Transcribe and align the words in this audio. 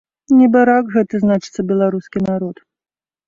Небарак 0.37 0.85
гэты, 0.95 1.15
значыцца, 1.25 1.67
беларускі 1.73 2.19
народ. 2.31 2.55